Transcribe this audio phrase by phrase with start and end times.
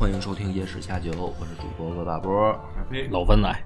[0.00, 2.58] 欢迎收听夜史下酒，我是主播罗大波。
[3.10, 3.62] 老温来，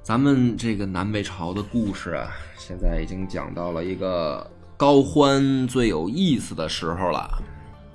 [0.00, 7.28] 咱们这个南北朝的故事啊，现在已经讲到了一个高欢最有意思的时候了，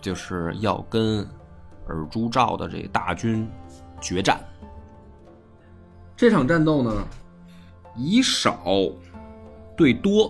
[0.01, 1.25] 就是要跟
[1.87, 3.49] 尔朱兆的这个大军
[4.01, 4.37] 决战。
[6.13, 7.07] 这场战斗呢，
[7.95, 8.59] 以少
[9.77, 10.29] 对多，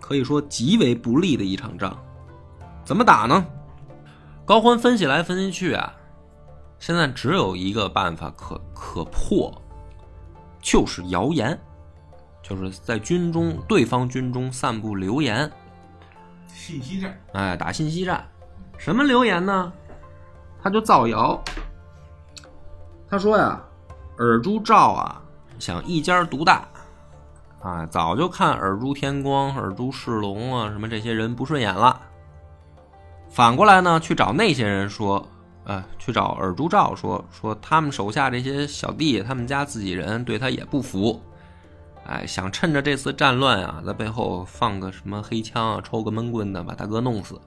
[0.00, 1.96] 可以说极为不利的一场仗。
[2.84, 3.46] 怎么打呢？
[4.46, 5.92] 高欢分析来分析去啊，
[6.78, 9.52] 现在只有一个办法可可破，
[10.60, 11.58] 就是谣言，
[12.44, 15.50] 就是在军中对方军中散布流言，
[16.46, 18.24] 信息战，哎，打信息战。
[18.78, 19.72] 什么流言呢？
[20.62, 21.42] 他就造谣，
[23.10, 23.60] 他说呀，
[24.18, 25.20] 尔朱兆啊
[25.58, 26.68] 想一家独大，
[27.60, 32.00] 啊，早就看尔朱天光、尔朱世龙啊什么这些人不顺眼了。
[33.36, 35.28] 反过来呢，去找那些人说，
[35.64, 41.20] 呃，去找尔朱兆说说他们手下这些小弟，他们家自己人对他也不服，
[42.06, 47.38] 哎，想趁着这次战乱啊，在背后放个什么黑枪啊，抽个闷棍的，把大哥弄死。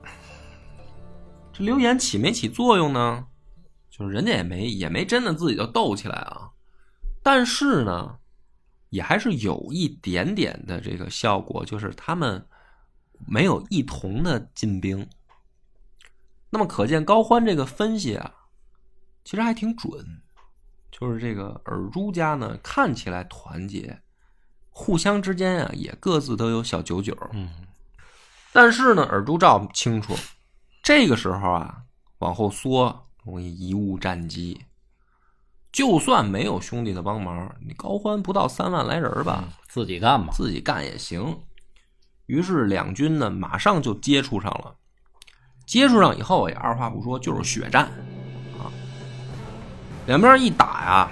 [1.51, 3.25] 这流言起没起作用呢？
[3.89, 6.51] 就是人家也没也没真的自己就斗起来啊，
[7.23, 8.15] 但是呢，
[8.91, 12.45] 也还是有一点点的这个效果，就是他们
[13.27, 15.03] 没有一同的进兵。
[16.49, 18.33] 那么可见高欢这个分析啊，
[19.23, 20.21] 其实还挺准。
[20.91, 24.01] 就是这个尔朱家呢，看起来团结，
[24.69, 27.15] 互相之间啊也各自都有小九九。
[27.33, 27.49] 嗯，
[28.51, 30.15] 但是呢，尔朱兆清楚，
[30.81, 31.83] 这个时候啊
[32.17, 34.65] 往后缩容易贻误战机。
[35.71, 40.33] 就算没有兄弟的帮忙，你高欢不到三万来人吧，自己干吧。
[40.33, 41.39] 自己干也行。
[42.25, 44.75] 于是两军呢马上就接触上了。
[45.69, 47.83] 接触上以后也二话不说就是血战，
[48.57, 48.73] 啊，
[50.07, 51.11] 两边一打呀，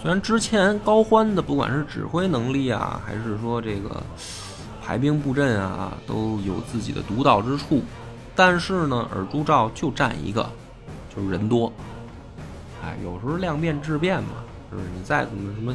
[0.00, 4.02] 虽然之前高欢的不管是指挥能力啊，还是说这个
[4.82, 7.82] 排兵布阵啊，都有自己的独到之处，
[8.34, 10.50] 但是呢，尔朱兆就占一个，
[11.14, 11.70] 就是人多，
[12.82, 14.36] 哎，有时候量变质变嘛，
[14.72, 15.74] 就是你再怎么什么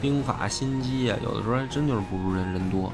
[0.00, 2.92] 兵法心机啊，有的时候还真就是不如人人多。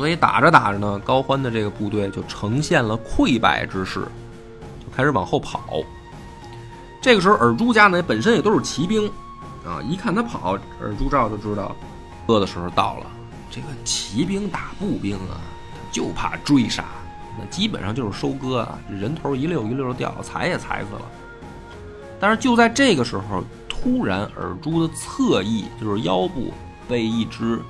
[0.00, 4.00] 所以打着打着呢，高欢的这个部队就呈现了溃败之势，
[4.80, 5.82] 就开始往后跑。
[7.02, 9.06] 这个时候，尔朱家呢本身也都是骑兵，
[9.62, 11.76] 啊，一看他跑，尔朱兆就知道，
[12.28, 13.06] 饿的时候到了。
[13.50, 15.36] 这个骑兵打步兵啊，
[15.92, 16.82] 就怕追杀，
[17.38, 21.02] 那基本上就是收割啊，人头一溜一溜掉，踩也踩死了。
[22.18, 26.54] 但是就在这个时候，突然尔朱的侧翼，就是腰部
[26.88, 27.60] 被一支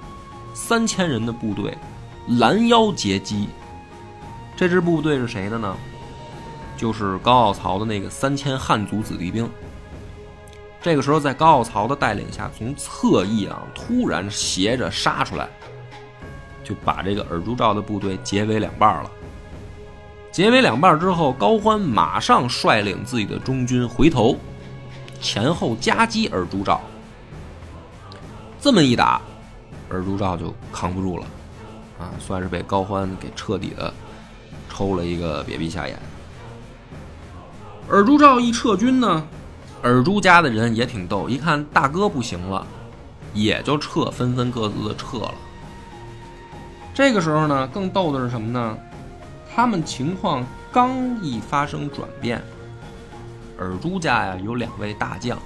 [0.54, 1.76] 三千人的部队。
[2.38, 3.48] 拦腰截击，
[4.56, 5.76] 这支部队是谁的呢？
[6.76, 9.50] 就是高傲曹的那个三千汉族子弟兵。
[10.80, 15.48] 这个时候，在高傲曹的带领下，从侧翼啊突然斜着杀出来，
[16.62, 19.10] 就把这个尔朱兆的部队截为两半了。
[20.32, 24.36] 截为两半之后，高欢马上率领自己的中军回头，
[25.20, 26.80] 前后夹击尔朱兆。
[28.60, 29.20] 这么一打，
[29.90, 31.26] 尔朱兆就扛不住了。
[32.00, 33.92] 啊，算是被高欢给彻底的
[34.70, 35.98] 抽了一个瘪鼻下眼。
[37.90, 39.22] 尔朱兆一撤军呢，
[39.82, 42.66] 尔朱家的人也挺逗，一看大哥不行了，
[43.34, 45.34] 也就撤，纷纷各自的撤了。
[46.94, 48.78] 这个时候呢，更逗的是什么呢？
[49.54, 52.42] 他们情况刚一发生转变，
[53.58, 55.36] 尔朱家呀有两位大将，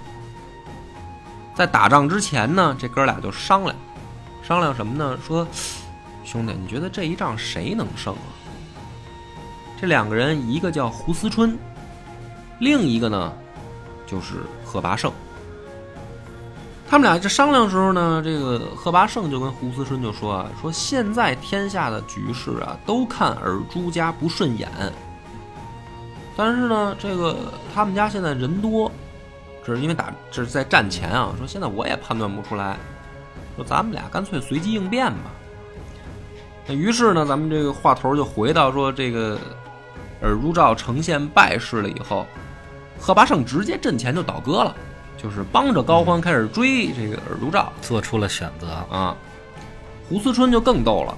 [1.55, 3.75] 在打仗之前呢，这哥俩就商量，
[4.43, 5.19] 商量什么呢？
[5.27, 5.45] 说。
[6.25, 8.33] 兄弟，你觉得这一仗谁能胜啊？
[9.81, 11.59] 这两个人，一个叫胡思春，
[12.59, 13.33] 另一个呢，
[14.07, 15.13] 就是贺拔胜。
[16.89, 24.71] 他们俩这商量时候呢，这个贺拔胜就跟胡思春就说啊，说现在天下的局势啊，都看尔朱家不顺眼。
[26.37, 27.37] 但是呢，这个
[27.75, 28.91] 他们家现在人多，
[29.65, 31.35] 这是因为打这是在战前啊。
[31.39, 32.77] 说现在我也判断不出来，
[33.57, 35.31] 说咱们俩干脆随机应变吧。
[36.67, 39.39] 那于是呢，咱们这个话头就回到说，这个
[40.23, 42.27] 尔朱兆呈现败势了以后，
[42.99, 44.75] 贺拔胜直接阵前就倒戈了，
[45.17, 48.69] 就是帮着高欢开始追这个尔朱兆做出了选择。
[48.91, 49.17] 啊。
[50.09, 51.17] 胡思春就更逗了，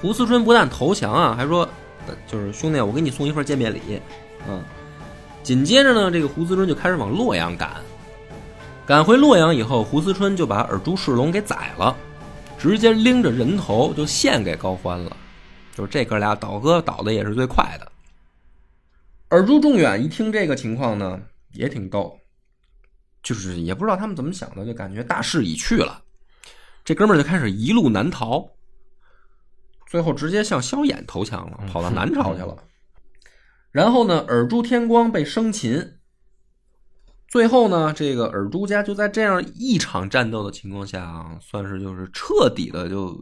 [0.00, 1.68] 胡思春不但投降啊，还说
[2.06, 4.00] 呃就是兄弟，我给你送一份见面礼，
[4.48, 4.62] 嗯。
[5.42, 7.70] 紧接着呢，这个胡思春就开始往洛阳赶。
[8.86, 11.94] 赶回洛阳以后，胡思春就把尔朱世龙给宰了，
[12.58, 15.16] 直接拎着人头就献给高欢了。
[15.74, 17.92] 就是这哥俩倒戈倒的也是最快的。
[19.28, 21.22] 尔朱仲远一听这个情况呢，
[21.52, 22.18] 也挺逗，
[23.22, 26.02] 就是也不知道他们怎么想的，就感觉大势已去了。
[26.84, 28.50] 这哥们儿就开始一路南逃，
[29.86, 32.56] 最后直接向萧衍投降了，跑到南朝去了。
[33.70, 35.97] 然后呢，尔朱天光被生擒。
[37.28, 43.12] 最后呢，这个尔朱家就在这样一场战斗的情况下啊，算是就是彻底的就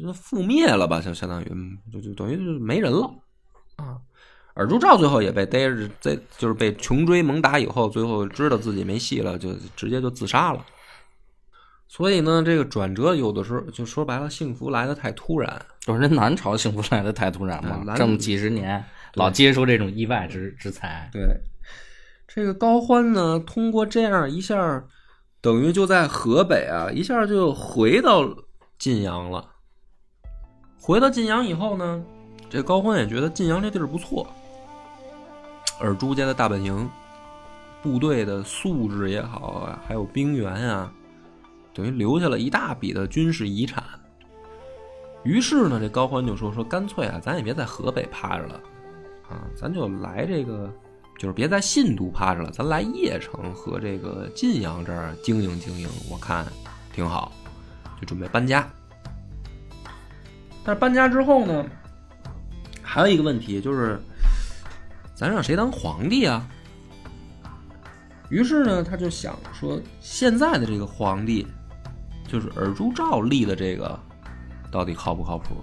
[0.00, 1.52] 就覆灭了吧，就相当于
[1.92, 3.10] 就就等于就没人了
[3.76, 3.98] 啊。
[4.54, 10.64] 尔朱兆最后也被逮着，在就是被穷追猛打以后，最后知道自己没戏了，就直接就自杀了。
[11.88, 15.60] 所以呢，这个转折有的时候就说白了，幸福来的太突然。
[15.80, 21.22] 就是人南朝幸福来的太突然嘛，这么几十年老接受这种意外之之财，对，
[22.32, 24.84] 这个高欢呢，通过这样一下，
[25.40, 28.24] 等于就在河北啊，一下就回到
[28.78, 29.44] 晋阳了。
[30.80, 32.00] 回到晋阳以后呢，
[32.48, 34.28] 这高欢也觉得晋阳这地儿不错，
[35.80, 36.88] 而朱家的大本营，
[37.82, 40.92] 部队的素质也好啊，还有兵员啊，
[41.74, 43.82] 等于留下了一大笔的军事遗产。
[45.24, 48.54] 于是呢，这高欢就说说，干脆啊，咱也别在河北趴着了，
[49.28, 50.72] 啊，咱就来这个，
[51.20, 56.46] 就是别在信都趴着了，咱来邺城和这个晋阳这儿经营经营，我看
[56.94, 57.30] 挺好，
[58.00, 58.66] 就准备搬家。
[60.64, 61.66] 但是搬家之后呢，
[62.80, 64.00] 还有一个问题就是，
[65.14, 66.48] 咱让谁当皇帝啊？
[68.30, 71.46] 于是呢，他就想说，现在的这个皇帝，
[72.26, 74.00] 就是尔朱兆立的这个，
[74.72, 75.54] 到底靠不靠谱？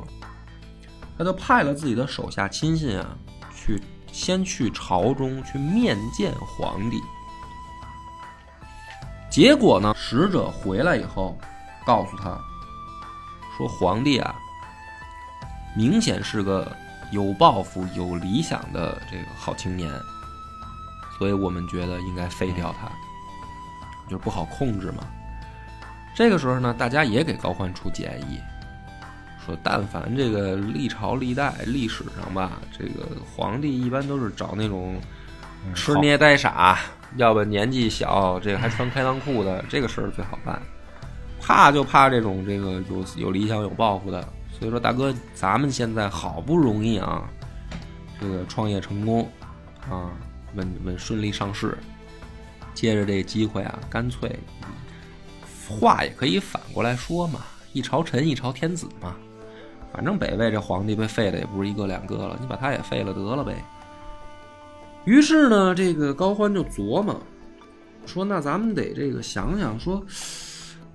[1.17, 3.17] 他就派了自己的手下亲信啊，
[3.51, 3.81] 去
[4.17, 6.99] 先去朝中去面见皇帝。
[9.29, 11.37] 结果呢，使者回来以后，
[11.85, 12.35] 告诉他
[13.55, 14.33] 说，皇帝啊，
[15.75, 16.75] 明显是个
[17.11, 19.87] 有抱负、有理想的这个好青年，
[21.19, 22.89] 所以我们觉得应该废掉他，
[24.09, 25.03] 就是不好控制嘛。
[26.15, 28.39] 这个时候呢，大家也给高欢出建议，
[29.47, 34.99] 说但凡这个历朝历代历史上吧，这个皇帝一般都是找那种
[35.73, 36.77] 吃捏呆傻，
[37.15, 40.61] 要不年纪小，这个还穿开裆裤的，这个事儿最好办。
[41.39, 44.21] 怕就怕这种这个有有理想有抱负的，
[44.51, 47.23] 所以说大哥，咱们现在好不容易啊，
[48.19, 49.31] 这个创业成功
[49.89, 50.11] 啊，
[50.55, 51.77] 稳稳顺利上市，
[52.73, 54.37] 借着这个机会啊，干脆
[55.69, 57.41] 话也可以反过来说嘛，
[57.71, 59.15] 一朝臣一朝天子嘛。
[59.97, 63.55] 反正北魏这皇帝被废的也不是一个两个了，你把他也废了得了呗。
[65.05, 67.19] 于是呢，这个高欢就琢磨
[68.05, 69.99] 说：“那咱们得这个想想说，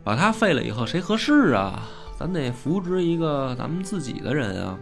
[0.04, 1.82] 把他废了以后谁合适啊？
[2.16, 4.78] 咱得扶植一个咱们自己的人啊。”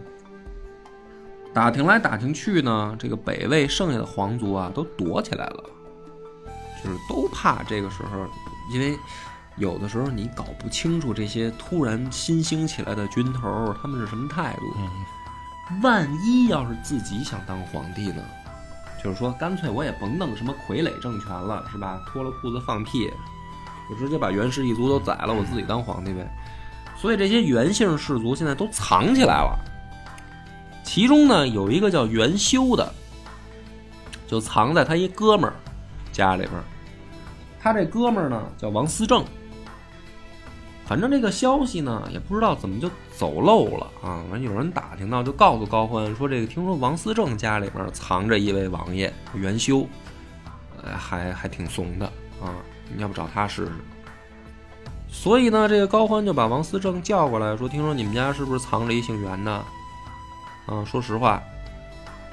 [1.51, 5.63] 打听来打听去呢，这个北魏剩下的皇族啊都躲起来了，
[6.83, 8.27] 就是都怕这个时候，
[8.71, 8.95] 因为
[9.57, 14.63] 有的时候你搞不清楚这些突然新兴起来的军头他们是什么态度。
[14.77, 18.23] 嗯，万一要是自己想当皇帝呢？
[19.03, 21.99] 就是说，干脆我也甭弄什么傀儡政权了，是吧？
[22.05, 23.11] 脱了裤子放屁，
[23.89, 26.27] 我直接把元氏一族都宰了，我自己当皇帝呗。
[26.95, 29.57] 所以这些元姓氏族现在都藏起来了。
[30.83, 32.93] 其中呢，有一个叫元修的，
[34.27, 35.55] 就藏在他一哥们儿
[36.11, 36.63] 家里边儿。
[37.59, 39.25] 他这哥们儿呢叫王思政。
[40.91, 44.21] 反正这个消息呢，也不知道怎么就走漏了啊。
[44.29, 49.87] 完有人打听到，就告诉高欢说：“这个听说王思政家里边藏着一位王爷元修，
[50.83, 52.05] 呃，还还挺怂的
[52.41, 52.59] 啊，
[52.93, 53.71] 你要不找他试试？”
[55.07, 59.49] 所以呢，这个高欢就把王思政叫过来说：“听说你们家是不是藏着一姓袁的？
[60.65, 61.41] 啊，说实话。”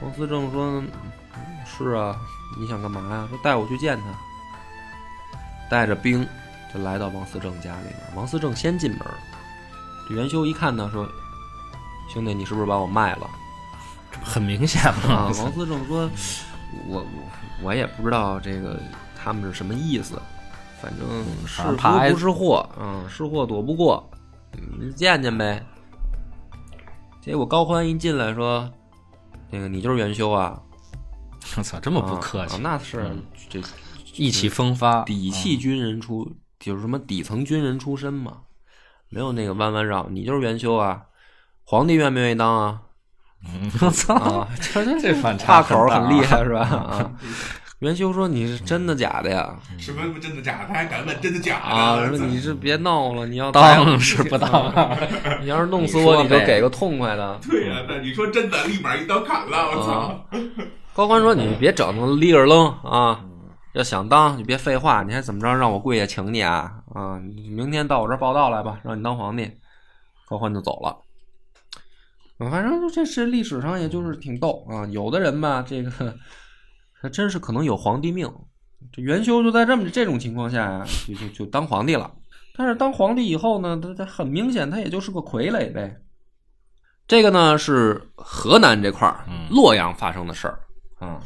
[0.03, 0.83] 王思政说
[1.65, 2.17] ：“是啊，
[2.59, 3.29] 你想干嘛呀？
[3.31, 4.07] 说带我去见他。”
[5.71, 6.27] 带着兵
[6.73, 7.97] 就来到王思正家里边。
[8.15, 9.01] 王思正先进门，
[10.09, 11.09] 这元修一看呢，说
[12.13, 13.29] ：“兄弟，你是不是把我卖了
[14.11, 16.11] 这不很明显啊嘛？？”王思正说
[16.89, 17.07] ：“我我
[17.63, 18.81] 我也不知道这个
[19.17, 20.21] 他们是什么意思，
[20.81, 21.07] 反正
[21.47, 24.09] 是福不是祸，嗯，是祸躲不过，
[24.79, 25.65] 你，见见呗。”
[27.21, 28.71] 结果高欢一进来说
[29.51, 30.59] ：“那个你就是元修啊？”
[31.57, 33.61] 我操，这么不客啊气，那是嗯这
[34.15, 38.38] 意气风发，底气军人出，就是什么底层军人出身嘛，
[39.09, 40.07] 没有那个弯弯绕。
[40.11, 41.03] 你就是元修啊，
[41.65, 42.81] 皇帝愿不愿意当啊？
[43.47, 46.61] 嗯，我 操，啊， 这这这反差岔口很厉害是吧？
[46.67, 47.12] 啊，
[47.79, 49.55] 元修说你是真的假的呀？
[49.79, 50.67] 什么真的假的？
[50.67, 51.67] 他还敢问真的假的？
[51.71, 54.75] 啊，说你是别闹了，你要当是不当？
[55.41, 57.38] 你要是弄死我，你就给个痛快的。
[57.49, 60.27] 对呀、那你说真的，立马一刀砍了，我操！
[60.93, 63.21] 高欢说：“你别整那立儿愣啊！
[63.73, 66.83] 要想当，你别废话，你还怎么着让我跪下请你啊？
[66.95, 69.51] 啊，你明天到我这儿报道来吧，让你当皇帝。”
[70.29, 70.99] 高欢就走了。
[72.39, 75.91] 嗯反正就这是历史上也就是挺逗啊，有的人吧，这个
[76.93, 78.31] 还真是可能有皇帝命。
[78.93, 82.15] 这元修就在这么这种情况下呀，就就就当皇帝了。
[82.57, 85.97] 但是当皇帝以后呢，他他很明显他也就是个傀儡呗。
[87.07, 89.13] 这个呢是河南这块
[89.51, 90.61] 洛阳发生的事儿
[90.99, 91.21] 啊。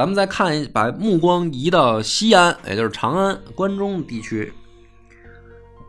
[0.00, 4.50] 咱们再看一，把目光移到西安，也就是长安、关中地区。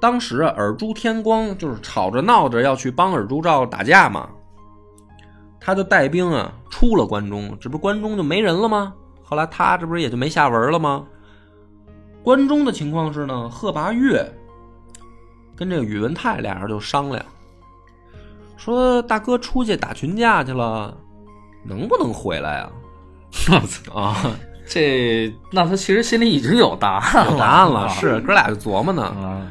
[0.01, 4.27] 当时啊，尔朱天光就是吵着闹着要去帮尔朱兆打架嘛，
[5.61, 8.93] 他就带兵啊出了关中，这不关中就没人了吗？
[9.23, 11.05] 后来他这不是也就没下文了吗？
[12.21, 14.29] 关中的情况是呢，贺拔岳
[15.55, 17.25] 跟这个宇文泰俩人就商量，
[18.57, 20.97] 说大哥出去打群架去了，
[21.63, 22.69] 能不能回来啊？
[23.49, 24.35] 我操，啊，
[24.67, 29.41] 这那他其实心里已经有答案了，有答案了，啊是哥俩就琢磨呢，啊，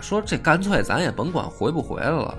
[0.00, 2.34] 说这干脆咱也甭管回不回来了，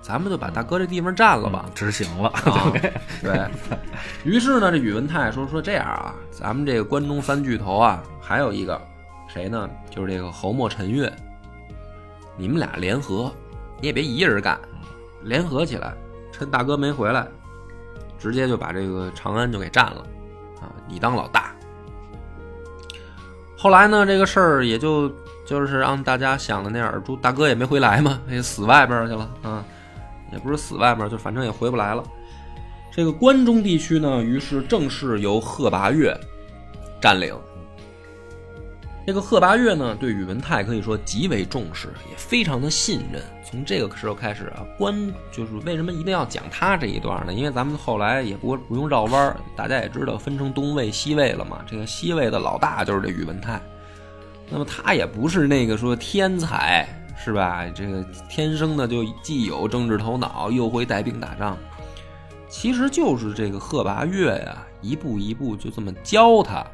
[0.00, 1.66] 咱们就把大哥这地方占了吧。
[1.74, 2.72] 执行了，啊，
[3.22, 3.48] 对
[4.24, 8.80] 于是呢，这宇文泰说说这样啊，咱们这个关中三巨头啊，还有一个
[9.28, 9.68] 谁呢？
[9.90, 11.12] 就是这个侯莫陈越，
[12.36, 13.32] 你们俩联合，
[13.80, 14.58] 你也别一人干，
[15.22, 15.94] 联合起来，
[16.32, 17.26] 趁大哥没回来，
[18.24, 20.00] 直接就把这个长安就给占了
[20.58, 20.72] 啊！
[20.88, 21.54] 你当老大。
[23.54, 25.12] 后来呢，这个事儿也就
[25.44, 29.62] 就是让大家想的那样，朱大哥也没回来嘛，也死外边去了啊。
[30.32, 32.02] 也不是死外边，就反正也回不来了。
[32.90, 36.18] 这个关中地区呢，于是正式由贺拔岳
[36.98, 37.38] 占领。
[39.06, 43.22] 这个贺拔岳呢，对宇文泰可以说极为重视，也非常的信任。
[43.44, 47.32] 从这个时候开始啊，关就是为什么一定要讲他这一段呢？
[47.32, 51.62] 因为咱们后来也不不用绕弯儿，大家也知道分成东魏、西魏了嘛。
[51.66, 53.60] 这个西魏的老大就是这宇文泰，
[54.48, 56.88] 那么他也不是那个说天才，
[57.22, 57.66] 是吧？
[57.74, 61.58] 这个天生的就既有政治头脑，又会带兵打仗，
[62.48, 66.66] 其实就是这个贺拔岳呀，一步一步就这么教他，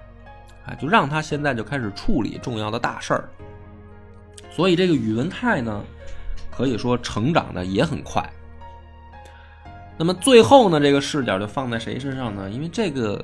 [0.66, 3.28] 啊，就让他现在就开始处理重要的大事儿。
[4.50, 5.82] 所以这个宇文泰呢，
[6.50, 8.22] 可以说成长的也很快。
[9.96, 12.48] 那么最后呢，这个视角就放在谁身上呢？
[12.50, 13.22] 因为这个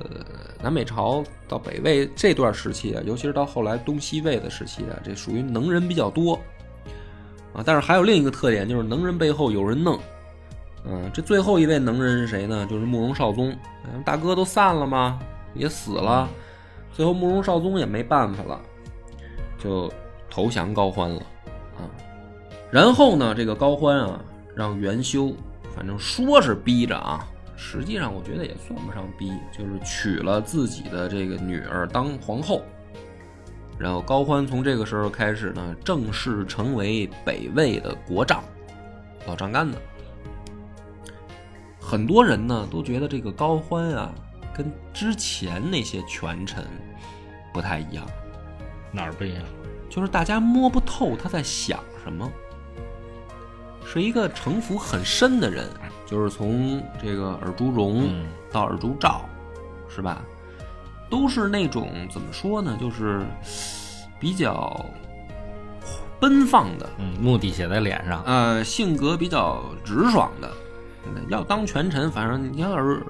[0.61, 6.39] 南北朝到北魏这段时期啊，尤其是到后来东西魏的时期啊，这属于能人比较多
[7.51, 7.63] 啊。
[7.65, 9.99] 但是还有另一个特点，就是能人背后有人弄。
[10.85, 12.65] 嗯，这最后一位能人是谁呢？
[12.69, 13.57] 就是慕容绍宗。
[14.05, 15.19] 大哥都散了吗？
[15.55, 16.29] 也死了。
[16.97, 18.59] 最后慕容绍宗也没办法了，
[19.59, 19.87] 就
[20.31, 21.21] 投降高欢了
[21.75, 21.85] 啊。
[22.71, 24.19] 然后呢，这个高欢啊，
[24.55, 25.31] 让元修，
[25.75, 27.23] 反正说是逼着啊，
[27.55, 32.63] 实际上我觉得也算不上逼，就是娶了自己的这个女儿当皇后。
[33.77, 38.43] 然后高欢从这个时候开始呢，正式成为北魏的国丈，
[39.27, 39.77] 老丈杆子。
[41.79, 44.11] 很多人呢都觉得这个高欢啊，
[44.57, 46.65] 跟之前那些权臣
[47.53, 48.05] 不太一样，
[48.91, 49.43] 哪儿不一样？
[49.89, 52.29] 就是大家摸不透他在想什么，
[53.85, 55.69] 是一个城府很深的人，
[56.05, 59.21] 就是从这个尔朱荣嗯到尔朱兆，
[59.87, 60.21] 是吧？
[61.09, 63.25] 都是那种怎么说呢，就是
[64.19, 64.85] 比较
[66.19, 70.51] 奔放的，嗯，目的写在脸上，呃，性格比较直爽的。
[71.29, 73.01] 要当权臣，反正你看尔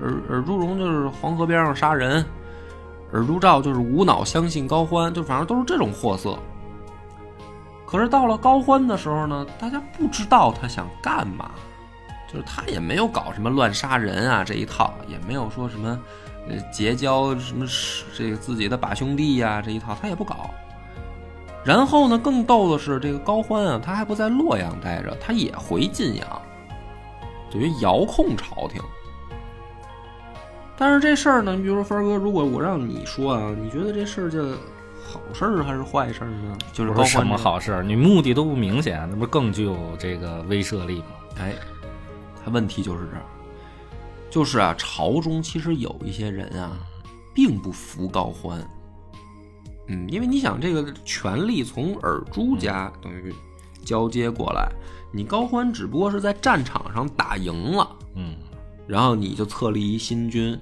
[0.00, 2.24] 尔尔朱荣就是黄河边上杀人，
[3.12, 6.38] 尔朱兆就是无脑相信高欢，就反正都是这种货色。
[7.86, 11.50] 可是到了高欢的时候呢，大家不知道他想干嘛，
[12.32, 15.98] 就是他也没有搞什么乱杀人啊这一套，也没有说什么
[16.72, 17.66] 结交什么
[18.16, 20.50] 这个自己的把兄弟呀、这一套，他也不搞。
[21.64, 26.41] 然后呢，更逗的是，这个高欢啊，他还不在洛阳待着，他也回晋阳，
[27.52, 28.80] 等于遥控朝廷。
[30.76, 34.40] 但是这事儿呢，你比如说帆儿哥，如果我让你说啊，你觉得这事儿叫
[35.04, 36.56] 好事儿还是坏事儿呢？
[36.72, 41.06] 就是什么好事儿，你目的都不明显，那不更具有这个威慑力吗？
[41.38, 41.54] 哎，
[42.42, 43.22] 他问题就是这儿，
[44.30, 46.76] 就是啊，朝中其实有一些人啊，
[47.34, 48.58] 并不服高欢。
[49.88, 53.32] 嗯，因为你想，这个权力从尔朱家等于
[53.84, 54.68] 交接过来，
[55.12, 58.34] 你高欢只不过是在战场上打赢了，嗯
[58.86, 60.58] 然后你就册立一新君。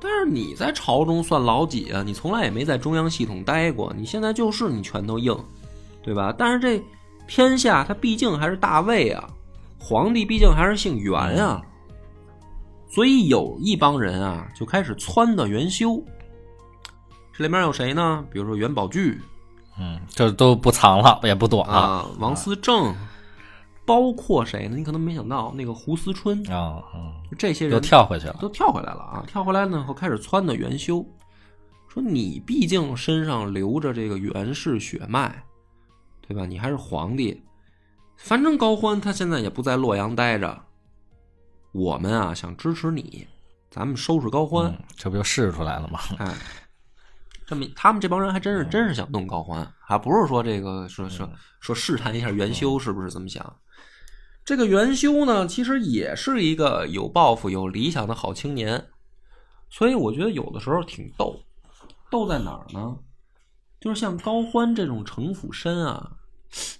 [0.00, 2.04] 但是你在朝中算老几啊？
[2.04, 5.36] 你从来也没在中央系统待过，你现在就是你拳头硬，
[6.02, 6.32] 对吧？
[6.38, 6.80] 但是这
[7.26, 9.28] 天下他毕竟还是大魏啊，
[9.76, 11.12] 皇帝毕竟还是姓袁
[11.44, 11.60] 啊，
[12.88, 16.00] 所以有一帮人啊就开始撺掇元修。
[17.32, 18.24] 这里面有谁呢？
[18.30, 19.18] 比如说元宝炬
[19.78, 22.94] 嗯，这都不藏了，也不躲了啊，王思政，
[23.86, 24.76] 包括谁呢？
[24.76, 28.36] 你可能没想到那个胡思春，啊，嗯，这些人都跳回去了。
[28.40, 29.24] 都跳回来了啊！
[29.26, 31.04] 跳回来呢后开始撺掇元修，
[31.88, 35.42] 说你毕竟身上流着这个袁氏血脉，
[36.26, 36.44] 对吧？
[36.44, 37.42] 你还是皇帝，
[38.16, 40.60] 反正高欢他现在也不在洛阳待着，
[41.72, 43.26] 我们啊想支持你，
[43.70, 44.66] 咱们收拾高欢。
[44.66, 46.00] 嗯，这不就试出来了吗？
[46.18, 46.34] 哎，
[47.48, 51.26] 这么他们这帮人还真是真是想弄高欢，还不是说这个说说
[51.60, 53.56] 说试探一下元修是不是这么想。
[54.44, 58.88] 这个元修呢，其实也是一个有抱负、有理想的好青年，
[59.70, 61.40] 所以我觉得有的时候挺逗。
[62.10, 62.98] 逗在哪儿呢？
[63.80, 66.16] 就是像高欢这种城府深啊，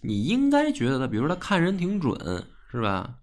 [0.02, 2.18] 你应该觉得他，比如他看人挺准，
[2.70, 3.14] 是吧？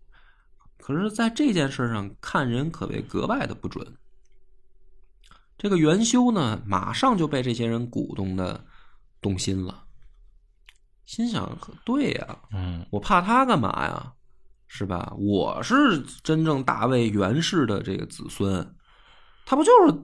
[0.80, 3.86] 可是，在这件事上看人可谓格外的不准。
[5.58, 8.64] 这个元修呢，马上就被这些人鼓动的
[9.22, 9.84] 动心了，
[11.06, 14.12] 心想：对呀、嗯我怕他干嘛呀？
[14.68, 15.14] 是吧？
[15.18, 18.76] 我是真正大魏元氏的这个子孙，
[19.46, 19.98] 他不就是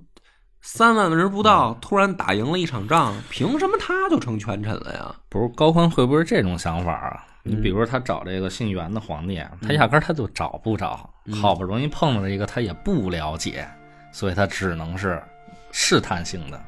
[0.61, 5.13] 三万人不到，突然打赢了一场仗，凭什么他就成权臣了呀？
[5.27, 7.25] 不是高欢会不会是这种想法啊？
[7.43, 13.67] 你嗯比如说他找这个姓元的皇帝，他压根儿他就找不着，嗯好不容易碰到一个他也不了解，
[14.13, 15.21] 所以他只能是
[15.71, 16.61] 试探性的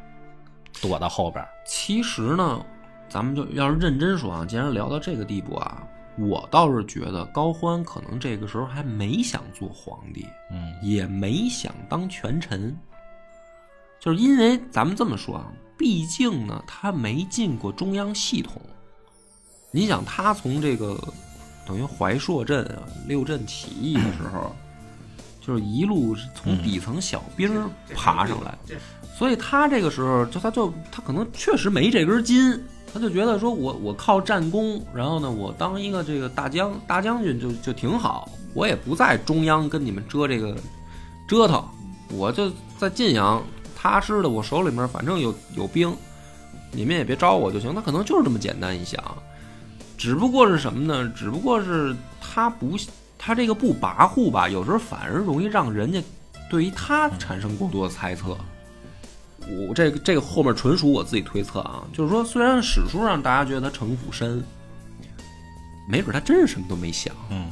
[0.82, 1.50] 躲到后边儿。
[1.66, 2.66] 其实呢，
[3.10, 5.84] 咱们就要是认真说啊，既然聊到这个地步啊，
[6.18, 12.76] 我倒是觉得高欢可能这个时候还没想做皇帝，嗯也没想当权臣，
[14.00, 18.62] 就是因为咱们这么说啊，毕竟呢，他没进过中央系统。
[19.72, 20.96] 你想，他从这个
[21.66, 24.56] 等于怀朔镇啊六镇起义的时候，
[25.42, 28.76] 就是一路从底层小兵爬上来，这
[29.18, 32.60] 所以他这个时候就他就他可能确实没这根筋，
[32.92, 40.56] 他就觉得说我我靠战功，然后呢我当一个这个大将大将军就就挺好，我也不在中央跟你们折这个
[41.28, 41.64] 折腾，
[42.10, 43.42] 我就在晋阳
[43.76, 45.96] 踏实的，我手里面反正有有兵，
[46.72, 47.74] 你们也别招我就行。
[47.76, 49.02] 他可能就是这么简单一想，
[49.96, 51.08] 只不过是什么呢？
[51.16, 52.76] 只不过是他不
[53.18, 56.02] 他这个不跋扈吧，有时候反而容易让人家
[56.50, 58.36] 对于他产生过多的猜测。
[59.68, 64.44] 我这个这个后面纯属我自己推测啊，就是说，虽然史书上大家觉得他城府深，
[65.88, 67.48] 没准他真是什么都没想，嗯，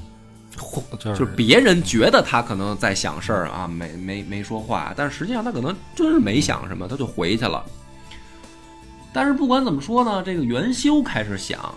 [0.99, 7.65] 就是别人觉得他可能在想事儿啊，没没没说话，但实际上他可能真是没想什么，他就回去了。
[9.13, 11.73] 但是不管怎么说呢，这个元修开始想，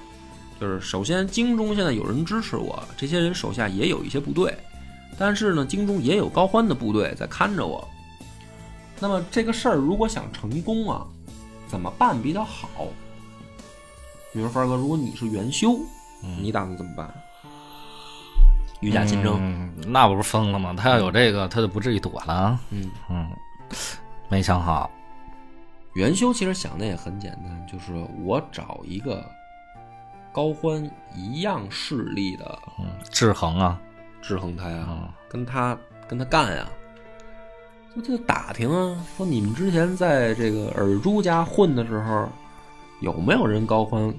[0.61, 4.57] 就是首先京中现在有人支持我，这些人手下也有一些部队，
[5.18, 7.88] 但是呢，京中也有高欢的部队在看着我。
[9.00, 11.07] 那么这个事儿如果想成功啊，
[11.66, 12.87] 怎么办比较好？
[14.33, 15.78] 比如凡儿哥，如果你是元修，
[16.40, 17.12] 你打算怎么办？
[18.80, 20.74] 御驾亲征，嗯，那不是疯了吗？
[20.76, 22.59] 他要有这个，他就不至于躲了。
[22.70, 23.30] 嗯，嗯，
[24.28, 24.90] 没想好。
[25.94, 29.24] 元修其实想的也很简单，就是我找一个
[30.33, 33.80] 高欢一样势力的嗯，制衡啊，
[34.20, 35.78] 制衡他呀，嗯跟他
[36.09, 36.66] 跟他干呀。
[37.94, 42.28] 就就打听啊，说你们之前在这个尔朱家混的时候，
[43.00, 44.12] 有没有人高欢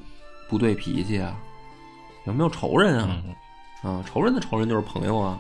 [0.48, 1.38] 不对脾气啊？
[2.26, 3.22] 有没有仇人啊？
[3.84, 5.38] 嗯，啊，仇人的仇人就是朋友啊。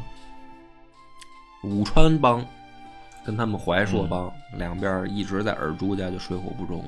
[1.63, 2.45] 武川帮
[3.25, 6.83] 跟他们怀朔帮、两边一直在尔朱家就水火不容。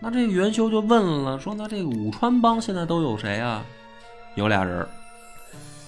[0.00, 3.64] 那这个元修就问了，说那这个武川帮现在都有谁啊？
[4.36, 4.86] 有俩人，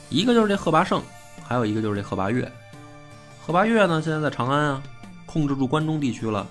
[0.09, 1.01] 一个就是这贺拔胜，
[1.45, 2.51] 还有一个就是这贺拔岳。
[3.45, 4.83] 贺拔岳呢，现在在长安啊，
[5.27, 6.47] 控制住关中地区了。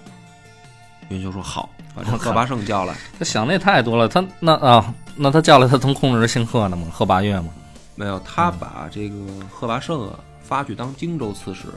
[1.09, 2.95] 云秀说好，把这贺拔胜叫来。
[3.17, 4.07] 他想的也太多了。
[4.07, 6.87] 他那啊，那他叫来他能控制姓贺的吗？
[6.91, 7.49] 贺拔岳吗？
[7.95, 9.15] 没有，他把这个
[9.51, 11.67] 贺拔胜啊发去当荆州刺史，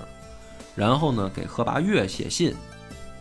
[0.74, 2.54] 然后呢给贺拔岳写信，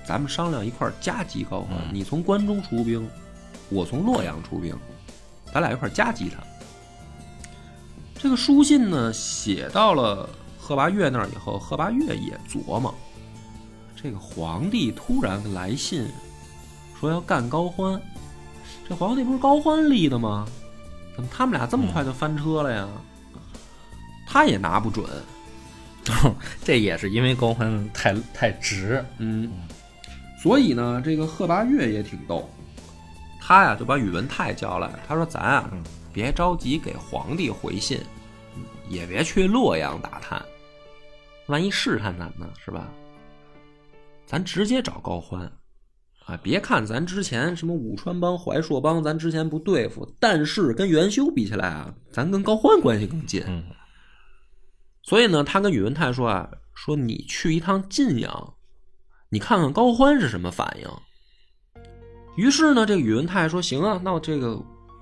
[0.04, 3.10] 咱们商量一块儿加急高欢，嗯你从关中出兵，
[3.70, 4.76] 我从洛阳出兵，
[5.54, 6.38] 咱俩一块儿夹击他。
[8.20, 10.30] 这个书信呢写到了
[10.72, 12.96] 贺贺拔岳那儿以后，贺拔岳也琢磨，
[13.94, 16.08] 这个皇帝突然来信
[16.98, 18.02] 说要干高欢，
[18.88, 20.48] 这皇帝不是高欢立的吗？
[21.14, 22.88] 怎么他们俩这么快就翻车了呀？
[24.26, 25.06] 他也拿不准，
[26.64, 29.52] 这也是因为高欢太太直，嗯，
[30.42, 32.50] 所以呢，这个贺拔岳也挺逗，
[33.42, 35.84] 他呀就把宇文泰叫来，他说：“咱啊，嗯。
[36.14, 38.00] 别着急给皇帝回信，
[38.90, 40.42] 也别去洛阳打探，
[41.52, 42.90] 万一试探咱呢，是吧？
[44.26, 45.52] 咱直接找高欢，
[46.26, 53.44] 啊，别看咱之前什么武川帮、怀朔帮，咱之前不对付，但是跟元修比起来啊，咱跟高欢关系更近。
[53.46, 53.64] 嗯
[55.04, 58.54] 所以呢，他跟宇文泰说啊，说你去一趟晋阳，
[59.30, 60.88] 你看看高欢是什么反应。
[62.36, 64.58] 于是呢，这个宇文泰说：“行啊，那我这个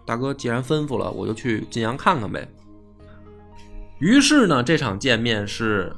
[0.05, 2.47] 大哥既然吩咐了，我就去晋阳看看呗。”
[3.99, 5.93] 于是呢，这场见面是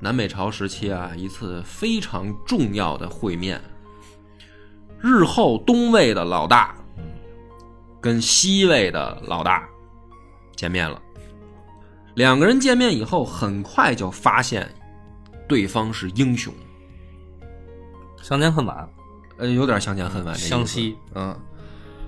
[0.00, 3.60] 南北朝时期啊一次非常重要的会面。
[5.00, 6.74] 日后东魏的老大
[8.00, 9.68] 跟西魏的老大
[10.56, 11.00] 见面了。
[12.14, 14.72] 两个人见面以后，很快就发现
[15.48, 16.54] 对方是英雄，
[18.22, 18.88] 相见恨晚，
[19.36, 20.96] 呃，有点相见恨晚这意思相惜。
[21.14, 21.36] 嗯，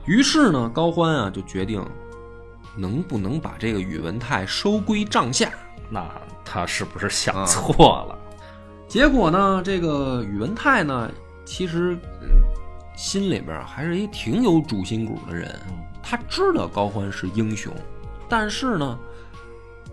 [0.07, 1.85] 于是呢，高欢啊就决定
[2.77, 5.51] 能不能把这个宇文泰收归帐下。
[5.91, 6.09] 那
[6.47, 8.19] 他是不是想错了？
[8.89, 11.11] 结果呢，这个宇文泰呢，
[11.45, 12.57] 其实、嗯
[12.97, 15.55] 心里边还是一挺有主心骨的人。
[16.03, 17.71] 他知道高欢是英雄，
[18.27, 18.99] 但是呢，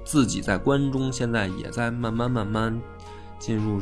[0.05, 2.81] 自己在关中现在也在慢慢慢慢
[3.37, 3.81] 进入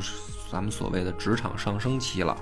[0.52, 2.36] 咱们所谓的职场上升期了。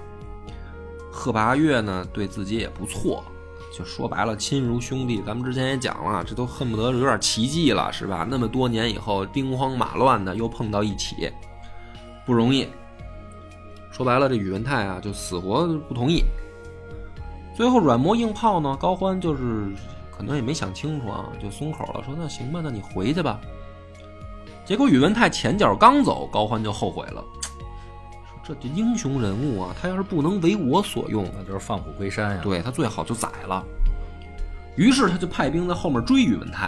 [1.12, 3.26] 贺拔岳呢，对自己也不错，
[3.72, 5.22] 就说白了，亲如兄弟。
[5.26, 8.28] 咱们之前也讲了，这都恨不得有点奇迹了，是吧？
[8.30, 11.32] 那么多年以后，兵荒马乱的又碰到一起，
[12.26, 12.68] 不容易。
[13.92, 16.24] 说白了，这宇文泰啊，就死活不同意。
[17.56, 19.68] 最后软磨硬泡呢，高欢就是
[20.16, 23.40] 可能也没想清楚啊，就松口了，说那行吧，那你回去吧。
[24.66, 27.24] 结果宇文泰前脚刚走，高欢就后悔了，
[28.50, 32.42] 这这英雄人物啊，他要是不能为我所用，那就是放虎归山呀。
[32.44, 33.64] 对他最好就宰了。
[34.76, 36.66] 于是他就派兵在后面追宇文泰，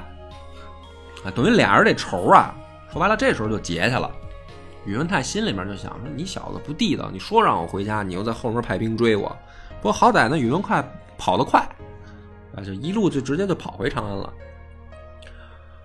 [1.24, 2.54] 啊，等于俩人这仇啊，
[2.92, 4.12] 说白了这时候就结下了。
[4.86, 9.30] 宇文泰心里面就想说：“你小子不地道，你说让我回家，你又在后面派兵追我。
[9.80, 10.84] 不过好歹呢，宇文快
[11.18, 11.60] 跑得快，
[12.56, 14.34] 啊，就一路就直接就跑回长安了。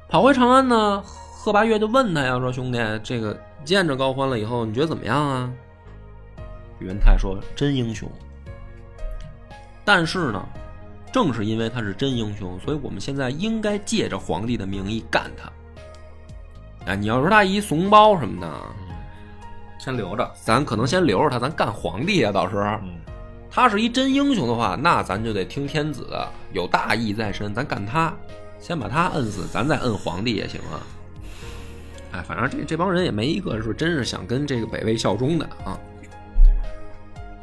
[0.08, 5.52] 跑回长安呢，贺拔岳就问他呀，说兄弟，这个见着高欢了以后，你觉得怎么样啊？
[6.78, 8.10] 宇文泰说：真英雄。
[9.84, 10.44] 但是呢，
[11.12, 15.52] 正是因为他是真英雄，所以我们现在应该借着皇帝的名义干他。
[16.86, 18.52] 哎，你要说他一怂包什么的，
[19.78, 20.28] 先留着。
[20.42, 22.32] 咱可能先留着他，咱干皇帝啊。
[22.32, 22.98] 到时候嗯，
[23.50, 28.14] 他是一真英雄的话，那咱就得听天子的，有大义在身，咱干他，
[28.58, 30.82] 先把他摁死，咱再摁皇帝也行啊。
[32.12, 35.78] 哎，反正这这帮人也没一个是真是想跟这个北魏效忠的啊。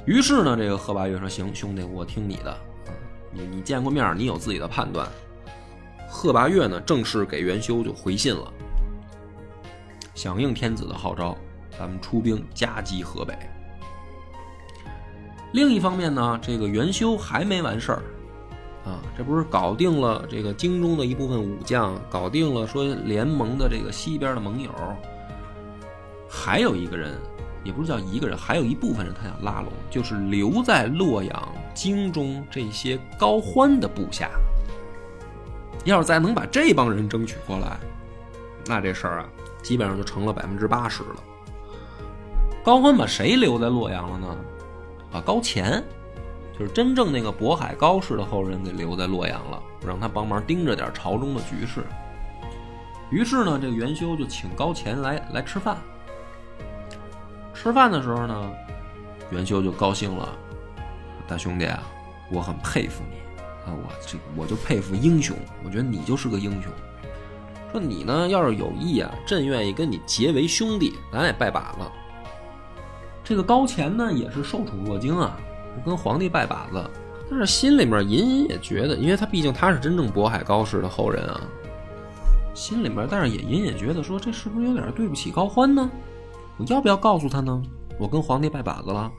[0.05, 2.91] 于是呢，这个贺拔岳说：“行，兄弟，我听你的啊，
[3.31, 5.07] 你你见过面，你有自己的判断。”
[6.09, 8.51] 贺拔岳呢，正式给元修就回信了，
[10.13, 11.35] 响应天子的号召，
[11.79, 13.33] 咱们出兵夹击河北。
[15.53, 18.01] 另一方面呢，这个元修还没完事儿，
[18.85, 24.69] 啊，这不是搞定了这个京中的一部分武将，搞定了说联盟的这个西边的盟友，
[26.29, 27.17] 还有一个人，
[27.63, 34.29] 也不是叫一个人，还有一部分人他想拉拢，就是留在洛阳、京中这些高欢的部下。
[35.85, 37.77] 要是再能把这帮人争取过来，
[38.65, 39.29] 那这事儿啊，
[39.61, 41.15] 基本上就成了百分之八十了。
[42.63, 44.37] 高欢把谁留在洛阳了呢？
[45.11, 45.83] 把高乾，
[46.57, 51.83] 就是真正那个渤海高氏的后人给留在洛阳了，让他帮忙盯着点朝中的局势。
[53.09, 55.77] 于是呢，这个元修就请高乾来来吃饭。
[57.53, 58.51] 吃饭的时候呢，
[59.31, 60.29] 元修就高兴了，
[61.27, 61.81] 大兄弟啊，
[62.31, 63.17] 我很佩服你
[63.65, 66.71] 啊，我这我就佩服英雄，我觉得你就是个英雄。
[67.71, 71.79] 说你呢，要是有意啊，朕愿意跟你结为兄弟，咱也拜把子。
[73.23, 75.37] 这个高乾呢，也是受宠若惊啊，
[75.85, 76.89] 跟皇帝拜把子，
[77.29, 81.41] 但是心里面隐隐也觉得，因为他毕竟他是真正渤海高氏的后人啊，
[82.53, 85.89] 心里面但是也隐隐觉得说，这是不是有点对不起高欢呢？
[86.57, 87.61] 我要不要告诉他呢？
[87.99, 89.11] 我跟皇帝拜把子了。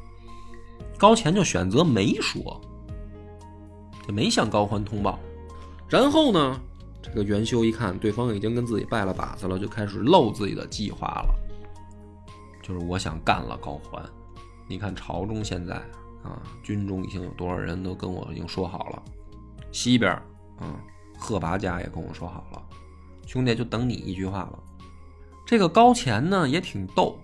[0.97, 2.61] 高乾就选择没说，
[4.07, 5.19] 就没向高欢通报。
[5.89, 6.61] 然后呢，
[7.03, 11.35] 这个元修一看对方已经跟自己拜了把子了，就开始漏自己的计划了。
[12.63, 14.03] 就是我想干了高欢。
[14.67, 15.75] 你看朝中现在
[16.23, 19.03] 啊，军中已经有多少人都跟我已经说好了，
[19.73, 20.13] 西边
[20.59, 20.81] 啊，
[21.19, 22.63] 贺拔家也跟我说好了，
[23.27, 24.59] 兄弟就等你一句话了。
[25.45, 27.19] 这个高乾呢也挺逗，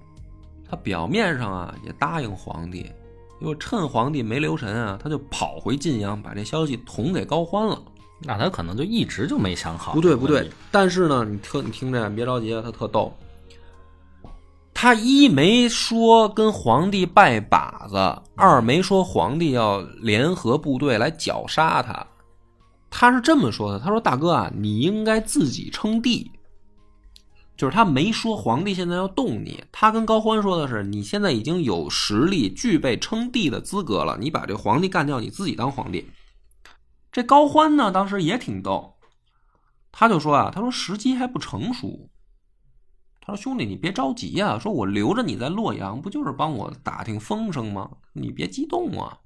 [0.71, 2.85] 他表面上啊也答应皇帝，
[3.41, 7.83] 结果趁皇帝没留神啊，他就跑回晋阳，把这消息捅给高欢了。
[8.23, 9.95] 那他可能就一直就没想好。
[9.95, 13.13] 不对不对，，但是呢，你特你听着，别着急，他特逗。
[14.73, 17.97] 他一没说跟皇帝拜把子，
[18.37, 22.07] 二没说皇帝要联合部队来绞杀他，
[22.89, 26.31] 他是这么说的：“他说大哥啊，你应该自己称帝。”
[27.61, 36.09] 就是他没说皇帝现在要动你，他跟高欢说的是：你现在已经有实力，具备称帝的资格了，你把这皇帝干掉，你自己当皇帝。
[37.13, 38.95] 这高欢呢，当时也挺逗，
[39.93, 42.09] 他就说啊，他说时机还不成熟。
[43.21, 47.91] 他说兄弟，你别着急啊、说我留着你在洛阳，不就是帮我打听风声吗？
[48.15, 49.19] 你别激动啊。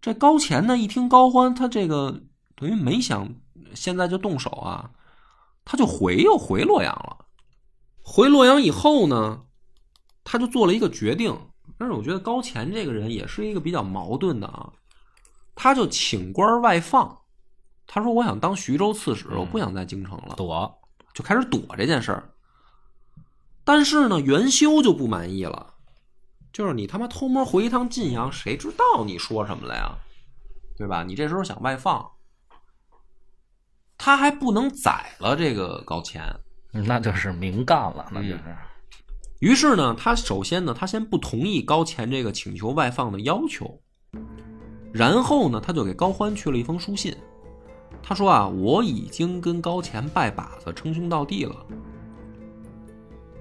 [0.00, 2.22] 这高乾呢，一听高欢，他这个
[2.54, 3.28] 等于没想
[3.74, 4.92] 现在就动手啊，
[5.66, 7.26] 他就回又回洛阳了。
[8.00, 9.42] 回洛阳以后呢，
[10.24, 11.38] 他就做了一个决定。
[11.76, 14.72] 但是我觉得高乾这个人也是一个比较矛盾的啊，
[15.54, 17.18] 他就请官外放。
[17.86, 20.80] 他说：“我想当徐州刺史，我不想在京城了。”躲
[21.12, 22.30] 就开始躲这件事儿。
[23.64, 25.74] 但是呢，元修就不满意了，
[26.52, 29.98] 就是你他妈偷摸回一趟晋阳，谁知道你说什么了呀？
[30.78, 31.02] 对吧？
[31.02, 32.10] 你这时候想外放，
[33.98, 36.34] 他还不能宰了这个高乾。
[36.72, 38.42] 那就是明干了，那就是。
[39.38, 43.80] 于是呢，他首先呢，他先不同意高乾这个请求外放的要求，
[44.92, 47.16] 然后呢，他就给高欢去了一封书信。
[48.02, 51.54] 他说啊，我已经跟高乾拜把子，称兄道弟了。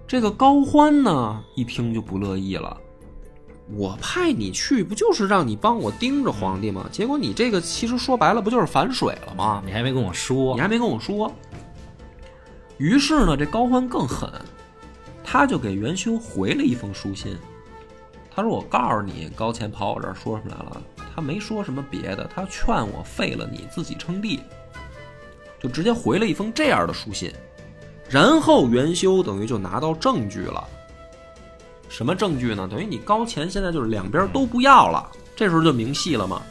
[0.08, 2.78] 这个高欢呢，一听就不乐意了。
[3.74, 6.88] 我派你去，不就是让你帮我盯着皇帝吗？
[6.92, 9.64] 结果你这个其实说白了，不就是反水了吗？
[9.66, 11.32] 你还没跟我说你，还没跟我说。
[12.78, 14.30] 于是呢，这高欢更狠，
[15.24, 17.36] 他就给元修回了一封书信。
[18.30, 20.82] 他说：“我告诉你，高乾跑我这儿说出来了，
[21.16, 24.42] 他没说什么别的，他劝我废了你，自己称帝，
[25.58, 27.34] 就直接回了一封这样的书信。
[28.10, 30.68] 然后元修等于就拿到证据了。
[31.90, 32.68] 什么证据呢？
[32.70, 36.42] 等于你高乾现在就是两边都不要了，这时候就明戏了嘛。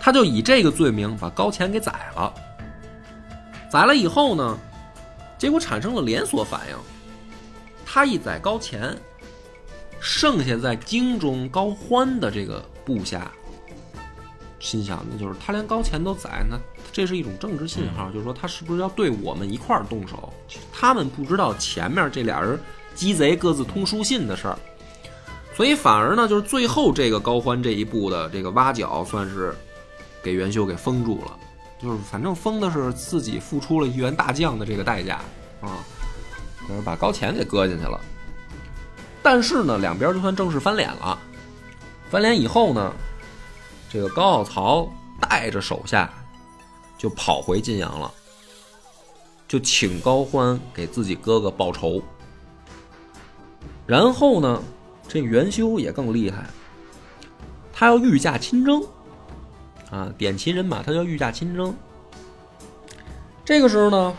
[0.00, 2.32] 他就以这个罪名把高乾给宰了。
[3.70, 4.58] 宰了以后呢，
[5.36, 6.76] 结果产生了连锁反应。
[7.84, 8.96] 他一宰高乾，
[10.00, 13.30] 剩下在京中高欢的这个部下，
[14.60, 16.58] 心想那就是他连高乾都宰，那
[16.92, 20.32] 这是一种政治信号，就是说他是不是要对我们一块儿动手？
[20.72, 22.60] 他们不知道前面这俩人
[22.98, 24.58] 鸡贼各自通书信的事儿，
[25.54, 29.54] 所以反而呢，就是最后这个高欢这一步的这个挖角，算是
[30.20, 31.38] 给元秀给封住了。
[31.80, 35.20] 就是反正封的是自己付出了一员大将的这个代价
[35.60, 35.78] 啊，
[36.66, 38.00] 可是把高乾给搁进去了。
[39.22, 41.16] 但是呢，两边就算正式翻脸了。
[42.10, 42.92] 翻脸以后呢，
[43.88, 46.12] 这个高傲曹带着手下
[46.98, 48.12] 就跑回晋阳了，
[49.46, 52.02] 就请高欢给自己哥哥报仇。
[53.88, 54.62] 然后呢，
[55.08, 56.44] 这元修也更厉害，
[57.72, 58.82] 他要御驾亲征。
[59.90, 61.74] 啊，点齐人马，他要御驾亲征。
[63.42, 64.14] 这个时候呢，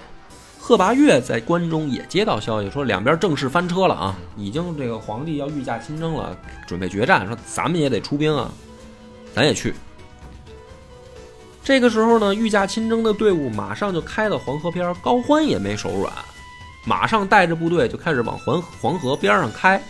[0.59, 8.51] 贺拔岳在关中也接到消息，说两边正式翻车了啊，已经这个皇帝要御驾亲征了，准备决战，说咱们也得出兵啊，
[9.35, 9.75] 咱也去。
[11.63, 16.11] 这个时候呢，御驾亲征的队伍马上就开到黄河边，高欢也没手软，
[16.85, 19.81] 马上带着部队就开始往黄黄河边上开。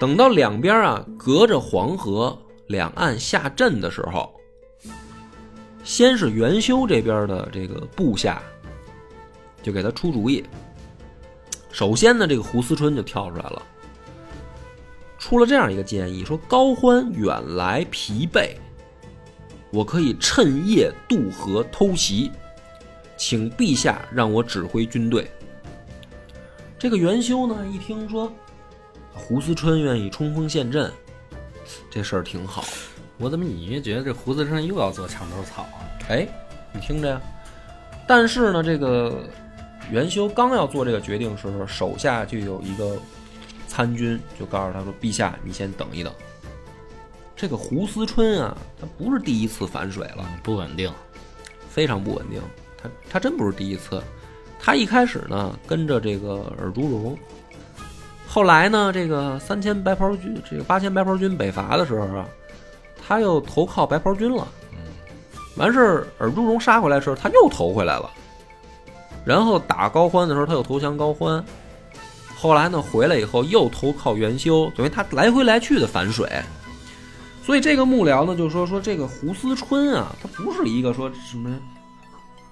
[0.00, 4.34] 等到两边啊隔着黄河两岸下阵的时候，
[5.84, 8.42] 先是元修这边的这个部下
[9.62, 10.44] 就给他出主意。
[11.70, 13.62] 首先呢，这个胡思春就跳出来了，
[15.18, 18.56] 出了这样一个建议，说高欢远来疲惫，
[19.72, 22.30] 我可以趁夜渡河偷袭，
[23.22, 25.30] 请陛下让我指挥军队。
[26.76, 28.30] 这个元修呢，一听说
[29.14, 30.90] 胡思春愿意冲锋陷阵，
[31.88, 32.64] 这事儿挺好。
[33.18, 35.86] 我怎么隐约觉得这胡思春又要做墙头草啊？
[36.08, 36.26] 哎，
[36.72, 37.22] 你听着呀。
[38.08, 39.22] 但是呢，这个
[39.88, 42.98] 元修刚要做这个决定的时候，手下就有一个
[43.68, 46.12] 参军就告诉他说：“陛下，你先等一等。”
[47.36, 50.92] 这个胡思春啊，他不是第一次反水了，不稳定，
[51.70, 52.42] 非常不稳定。
[52.82, 54.02] 他他真不是第一次，
[54.58, 57.16] 他一开始呢跟着这个尔朱荣，
[58.26, 62.26] 后来呢这个三千白袍军，这个八千白袍军北伐的时候啊，
[63.06, 64.46] 他又投靠白袍军了。
[65.56, 68.10] 完事儿，尔朱荣杀回来的时候，他又投回来了。
[69.22, 71.44] 然后打高欢的时候，他又投降高欢。
[72.34, 76.26] 后来呢，回来以后又投靠元修，等于他来回来去的反水。
[77.44, 81.54] 所以这个幕僚呢，就说说这个胡思春啊，他不是一个说什么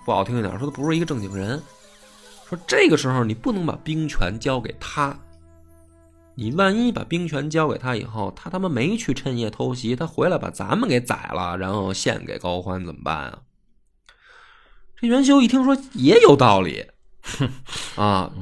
[0.04, 1.62] 不好听一点，说他不是一个正经人。
[2.48, 5.16] 说这个时候你不能把兵权交给他，
[6.34, 13.38] 你万一把兵权交给他以后，他他妈没去趁夜偷袭，他回来把咱们给宰了，然后献给高欢怎么办啊？
[14.96, 16.86] 这元修一听说也有道理，
[17.96, 18.32] 啊，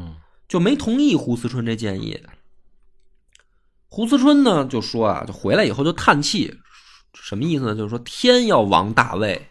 [0.49, 2.21] 就没同意胡思春这建议。
[3.88, 6.59] 胡思春呢就说啊，就回来以后就叹气，
[7.14, 7.75] 什么意思呢？
[7.75, 9.51] 就是说天要亡大魏，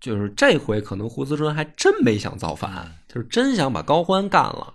[0.00, 4.74] 就是这回可能胡思春还真没想造反，就是真想把高欢干了。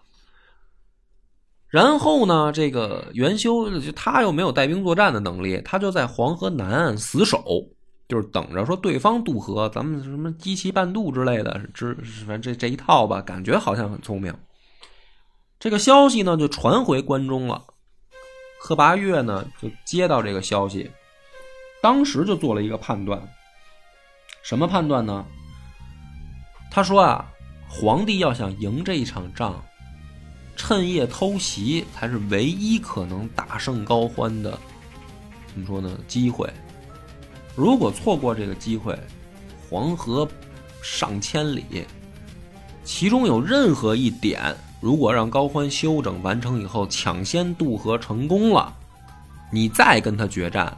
[1.67, 7.43] 然后呢，这个元修就他又没有带兵作战的能力，他就在黄河南岸死守，
[8.07, 11.93] 就是等着说对方渡河，咱们什么击其半渡之类的，之
[12.25, 14.33] 反正这这一套吧，感觉好像很聪明。
[15.59, 17.65] 这个消息呢就传回关中了，
[18.61, 20.89] 贺拔岳呢就接到这个消息，
[21.81, 23.21] 当时就做了一个判断，
[24.45, 25.25] 什么判断呢？
[26.69, 27.25] 他说啊，
[27.67, 29.59] 皇帝要想赢这一场仗。
[30.55, 34.51] 趁夜偷袭才是唯一可能打胜高欢的，
[35.47, 35.97] 怎么说呢？
[36.07, 36.47] 机会。
[37.55, 38.95] 如果错过这个机会，
[39.67, 40.29] 黄河
[40.79, 41.83] 上千里，
[42.83, 48.71] 其中有任何一点，如果让高欢休整完成以后抢先渡河成功了，
[49.51, 50.77] 你再跟他决战，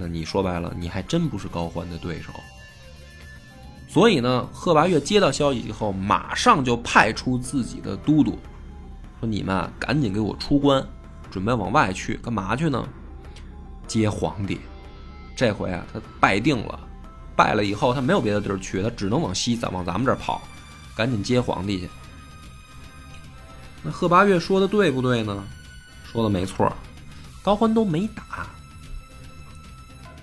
[0.00, 2.32] 那你说白了，你还真不是高欢的对手。
[3.86, 8.38] 所以呢，贺拔岳接到消息以后，马上就派出自己的都督。
[9.20, 10.82] 说你们，赶紧给我出关，
[11.30, 12.88] 准备往外去，干嘛去呢？
[13.86, 14.58] 接皇帝。
[15.36, 16.80] 这回啊，他败定了，
[17.36, 20.40] 败了以后，他没有别的地儿去，他只能往西，咱往咱们这儿跑，
[20.96, 21.90] 赶紧接皇帝去。
[23.82, 25.44] 那贺拔岳说的对不对呢？
[26.04, 26.72] 说的没错，
[27.42, 28.48] 高欢都没打。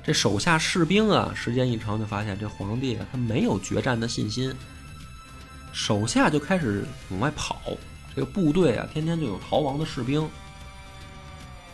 [0.07, 4.55] 这手下士兵啊，时间一长就发现这皇帝，他没有决战的信心，
[5.73, 7.59] 手下就开始往外跑。
[8.15, 10.25] 这个部队啊，天天就有逃亡的士兵，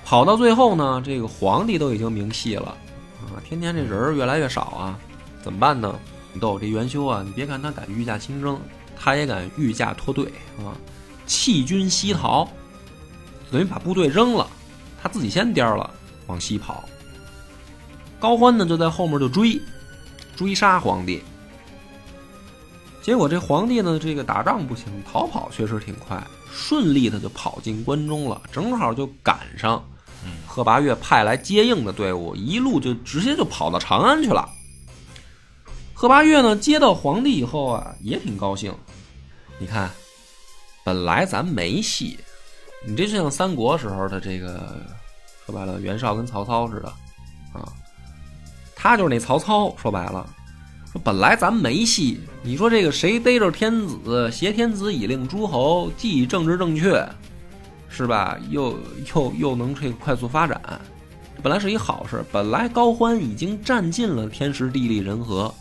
[0.04, 2.76] 跑到最后呢，这个皇帝都已经明细了
[3.22, 5.00] 啊，天天这人越来越少啊，
[5.44, 6.00] 怎么办呢？
[6.34, 8.60] 你逗这元修啊，你别看他敢御驾亲征，
[8.98, 10.26] 他也敢御驾脱队
[10.58, 10.74] 啊，
[11.28, 12.50] 弃军西逃，
[13.52, 14.50] 等于把部队扔了，
[15.00, 15.88] 他自己先颠了，
[16.26, 16.84] 往西跑。
[18.24, 19.62] 高欢呢就在后面就追，
[20.34, 21.22] 追杀皇帝。
[23.02, 29.84] 结果这皇帝呢，这个打仗不行，逃跑确实挺快，顺利的就跑进关中了，正好就赶上
[30.48, 34.48] 贺拔岳派来接应的队伍，一路就直接就跑到长安去了。
[35.94, 38.74] 贺拔岳呢，接到皇帝以后啊，也挺高兴。
[39.60, 39.92] 你看，
[40.86, 42.18] 本来咱没戏，
[42.88, 44.78] 你这就像三国时候的这个，
[45.46, 46.88] 说白了，袁绍跟曹操似的
[47.52, 47.68] 啊，
[48.84, 50.28] 他就是那曹操，说白了。
[50.92, 57.08] 说本来咱没戏，你说这个谁逮着天子，挟天子以令诸侯，既政治正确，
[57.88, 58.38] 是吧？
[58.50, 58.78] 又
[59.16, 60.60] 又又能这个快速发展，
[61.42, 62.26] 本来是一好事。
[62.30, 65.56] 本来高欢已经占尽了天时地利人和，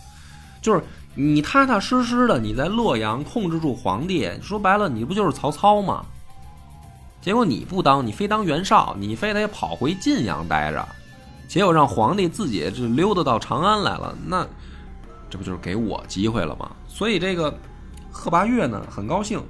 [0.61, 0.83] 就是
[1.15, 6.05] 你踏踏实实的你在洛阳控制住皇帝，说白了你不就是曹操吗？
[7.21, 10.89] 结果你不当，你非当袁绍，你非得跑回晋阳待着，
[11.53, 14.47] 结果让皇帝自己就溜达到长安来了，那。
[15.29, 16.71] 这不就是给我机会了吗？
[16.89, 17.55] 所以这个
[18.11, 19.43] 贺拔岳呢很高兴，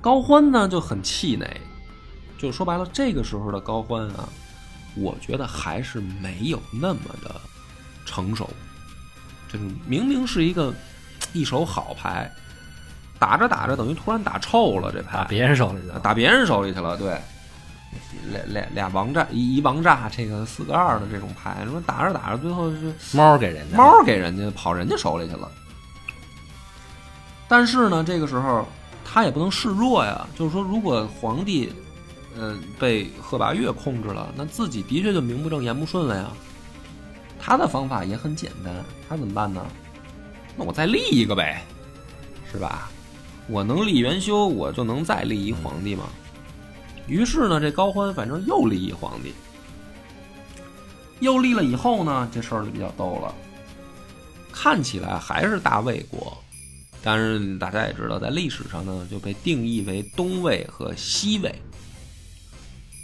[0.00, 1.60] 高欢呢就很气馁。
[2.36, 4.28] 就说白了，这个时候的高欢啊，
[4.96, 7.34] 我觉得还是没有那么的
[8.04, 8.48] 成熟。
[9.48, 10.72] 就是明明是一个
[11.32, 12.32] 一手好牌，
[13.18, 17.20] 打着打着等于突然打臭了，这牌打别人手里去了，打别人手里去了，对。
[18.30, 22.76] 俩俩俩王炸一一王炸，这个四个二的这种牌，说打着打着，最后就
[23.12, 25.50] 猫给人家，猫给人家跑人家手里去了。
[27.48, 28.66] 但是呢，这个时候
[29.04, 31.72] 他也不能示弱呀，就是说，如果皇帝，
[32.36, 36.30] 嗯，被贺拔岳控制了，那自己的确就名不正言不顺了呀。
[37.40, 38.74] 他的方法也很简单，
[39.08, 39.64] 他怎么办呢？
[40.56, 41.62] 那我再立一个呗，
[42.52, 42.90] 是吧？
[43.46, 46.04] 我能立元修，我就能再立一皇帝嘛。
[47.08, 49.32] 于是呢，这高欢反正又立一皇帝，
[51.20, 53.34] 又立了以后呢，这事儿就比较逗了。
[54.52, 56.36] 看起来还是大魏国，
[57.02, 61.54] 但是大家也知道，在历史上呢，就被定义为东魏和西魏。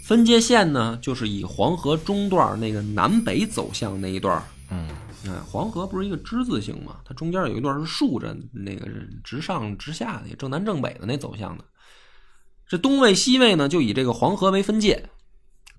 [0.03, 4.43] 分界线呢，就是以黄河中段那个南北走向那一段。
[4.69, 4.87] 嗯，
[5.27, 6.97] 哎，黄河不是一个之字形嘛？
[7.03, 8.87] 它中间有一段是竖着，那个
[9.23, 11.63] 直上直下的，正南正北的那走向的。
[12.67, 15.09] 这东魏、西魏呢，就以这个黄河为分界，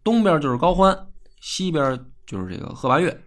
[0.05, 1.09] 东边就是高欢，
[1.41, 3.23] 西边就是这个贺拔岳。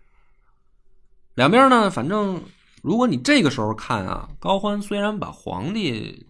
[1.36, 2.43] 两边呢，反正
[2.82, 6.26] 如果你这个时候看啊，高欢虽然把皇帝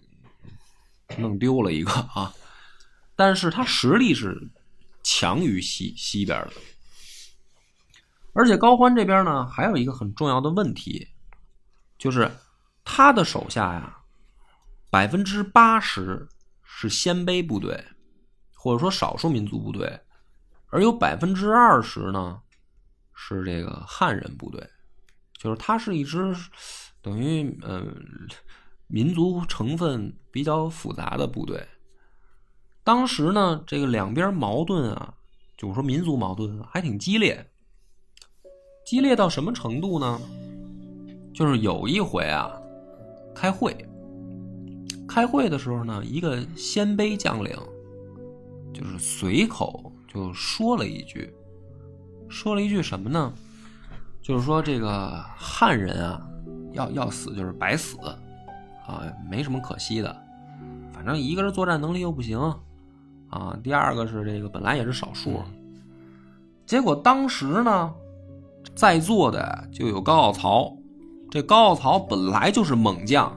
[1.18, 2.34] 弄丢了一个啊，
[3.16, 4.50] 但是他实力是
[5.04, 6.54] 强于西西边的。
[8.34, 11.08] 而且高欢这边呢，还有一个很重要的问题，
[11.98, 12.32] 就是
[12.84, 13.98] 他的手下呀，
[14.90, 16.28] 百分之八十
[16.72, 17.84] 是鲜卑部队，
[18.54, 20.00] 或者说少数民族部队，
[20.68, 22.40] 而有百分之二十呢
[23.14, 24.70] 是这个汉人部队，
[25.34, 26.36] 就是它是一支
[27.02, 27.84] 等于呃
[28.88, 31.68] 民族成分比较复杂的部队。
[32.84, 35.16] 当时呢，这个两边矛盾啊，
[35.58, 37.52] 就是说民族矛盾还挺激烈。
[38.86, 40.22] 激烈到什么程度呢？
[41.34, 42.52] 就是有一回啊，
[43.36, 43.76] 开会，
[45.10, 47.58] 开会的时候呢，一个鲜卑将领，
[48.72, 51.34] 就是随口就说了一句，
[52.30, 53.34] 说了一句什么呢？
[54.22, 56.22] 就是说这个汉人啊，
[56.74, 57.98] 要要死就是白死，
[58.86, 60.16] 啊，没什么可惜的，
[60.94, 62.40] 反正一个是作战能力又不行，
[63.30, 65.42] 啊，第二个是这个本来也是少数，
[66.66, 67.94] 结果当时呢。
[68.76, 70.76] 在座的就有高傲曹，
[71.32, 73.34] 这高傲曹本来就是猛将，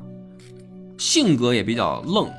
[1.02, 2.30] 性格也比较愣，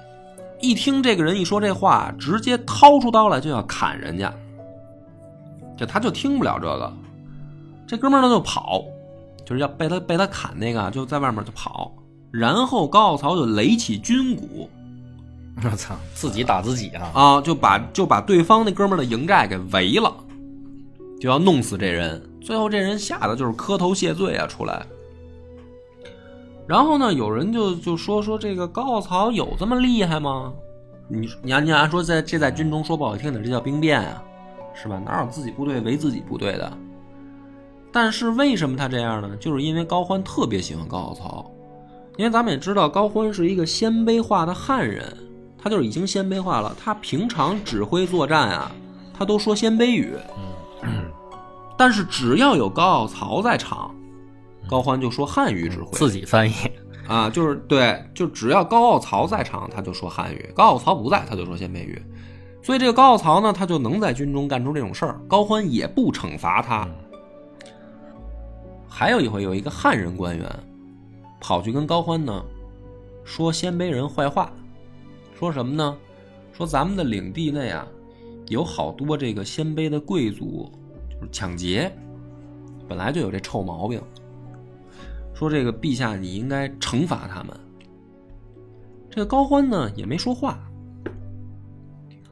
[0.62, 4.34] 一听这个人一说这话，直接掏出刀来就要砍人家，
[5.76, 6.94] 这他就听不了这个，
[7.86, 8.82] 这哥们儿呢就跑，
[9.46, 11.94] 就是要被他被他砍那个就在外面就跑，
[12.32, 14.70] 然后高傲曹就擂起军鼓，
[15.62, 17.12] 我操，自己打自己啊！
[17.14, 20.10] 啊，就把就把对方那哥们儿的营寨给围了，
[21.20, 22.24] 就要弄死这人。
[22.42, 24.86] 最后这人吓得就是磕头谢罪啊，出来。
[26.68, 30.54] 然后呢，有人就就说说这个高傲曹有这么厉害吗？
[31.08, 34.24] 你你按你按说在这在军中说不好听的，这叫兵变啊，
[34.74, 34.98] 是吧？
[35.06, 36.72] 哪有自己部队围自己部队的？
[37.92, 39.36] 但是为什么他这样呢？
[39.38, 41.52] 就是因为高欢特别喜欢高傲曹，
[42.18, 45.06] 因为咱们也知道高欢是一个鲜卑化的汉人，
[45.62, 46.76] 他就是已经鲜卑化了。
[46.82, 48.72] 他平常指挥作战啊，
[49.14, 50.16] 他都说鲜卑语。
[51.76, 53.94] 但是只要有高傲曹在场，
[54.68, 56.54] 高欢就说汉语指挥，自己翻译
[57.08, 62.02] 啊，就是对，就只要高傲曹在场，他就说汉语；高傲曹不在，他就说鲜卑语。
[62.62, 66.88] 所以这个高傲曹呢，他就能在军中干出这种事儿，高欢也不惩罚他。
[68.88, 70.50] 还有一回，有一个汉人官员
[71.42, 72.44] 跑去跟高欢呢
[73.26, 74.52] 说鲜卑人坏话，
[75.38, 75.98] 说什么呢？
[76.54, 77.86] 说咱们的领地内啊
[78.48, 80.72] 有好多这个鲜卑的贵族
[81.10, 81.30] 就是。
[81.32, 81.90] 抢劫，
[82.88, 84.02] 本来就有这臭毛病。
[85.34, 87.58] 说这个陛下，你应该惩罚他们。
[89.10, 90.60] 这个高欢呢也没说话。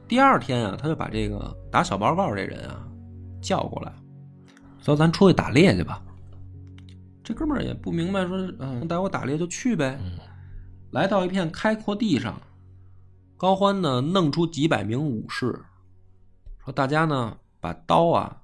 [0.08, 2.86] 第二天啊，他就把这个打小报告这人啊
[3.40, 3.92] 叫过来，
[4.80, 6.02] 说咱出去打猎去吧。
[7.22, 9.98] 这哥们儿也不明白，说嗯，带我打猎就去呗。
[10.90, 12.40] 来到一片开阔地上，
[13.36, 15.58] 高欢呢弄出几百名武士，
[16.64, 18.38] 说大家呢把刀啊。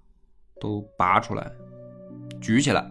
[0.60, 1.48] 都拔出来，
[2.40, 2.84] 举起来，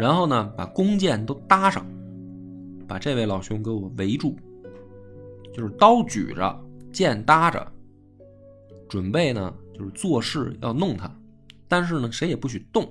[0.00, 1.84] 然后呢，把弓箭都搭上，
[2.88, 4.34] 把这位老兄给我围住，
[5.52, 6.58] 就是刀举着，
[6.90, 7.70] 剑搭着，
[8.88, 11.14] 准备呢，就是做事要弄他，
[11.68, 12.90] 但是呢，谁也不许动。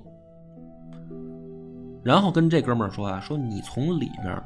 [2.04, 4.40] 然后跟这哥们儿说啊，说你从里面，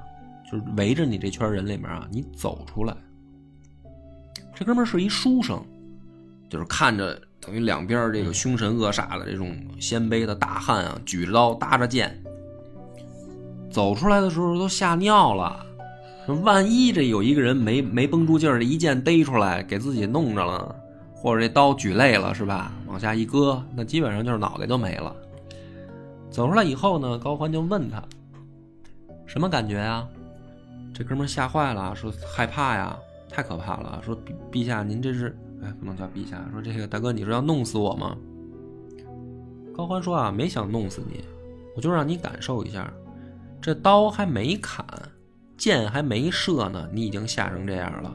[0.51, 2.97] 就是围着你这圈人里面啊，你走出来。
[4.55, 5.62] 这哥们儿是一书生，
[6.49, 7.21] 就是看着。
[7.41, 12.19] 等于两边这个凶神恶煞的这种鲜卑的大汉啊，举着刀搭着剑
[13.75, 15.66] 走出来的时候都吓尿了。
[16.45, 20.72] 万一这有一个人没没绷住劲儿，一剑逮出来给自己弄着了，
[21.12, 22.70] 或者这刀举累了是吧？
[22.87, 25.12] 往下一搁，那基本上就是脑袋都没了。
[26.31, 28.01] 走出来以后呢，高欢就问他
[29.27, 30.07] 什么感觉啊？
[30.95, 32.97] 这哥们吓坏了，说害怕呀，
[33.29, 34.01] 太可怕了。
[34.07, 35.37] 说陛陛下，您这是。
[35.64, 36.49] 哎，不能叫陛下。
[36.53, 38.16] 说这个大哥，你是要弄死我吗？
[39.77, 41.25] 高欢说啊，没想弄死你，
[41.75, 42.89] 我就让你感受一下，
[43.65, 44.85] 这刀还没砍，
[45.57, 48.15] 箭还没射呢，你已经吓成这样了。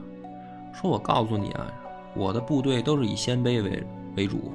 [0.72, 1.74] 说我告诉你啊，
[2.16, 3.84] 我的部队都是以鲜卑为
[4.16, 4.52] 为主，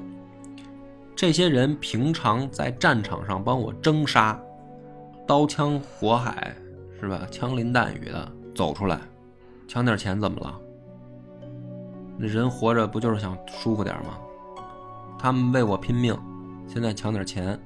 [1.13, 4.39] 这些人平常在战场上帮我征杀，
[5.27, 6.55] 刀枪火海
[7.01, 7.27] 是吧？
[7.29, 8.97] 枪林弹雨的走出来，
[9.67, 10.57] 抢点钱怎么了？
[12.17, 14.17] 那人活着不就是想舒服点吗？
[15.19, 16.17] 他们为我拼命，
[16.69, 17.59] 现在抢点钱，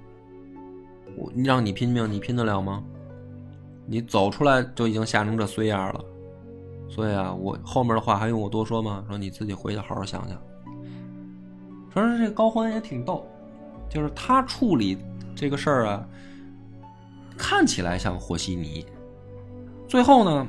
[1.15, 2.83] 我让你拼命，你拼得了吗？
[3.89, 6.05] 你走出来就已经吓成这衰样了，
[6.87, 9.03] 所以啊，我后面的话还用我多说吗？
[9.07, 10.39] 说你自己回去好好想想。
[11.91, 13.25] 说是这高欢也挺逗，
[13.89, 14.95] 就是他处理
[15.35, 16.07] 这个事儿啊，
[17.35, 18.85] 看起来像和稀泥，
[19.87, 20.45] 最后呢，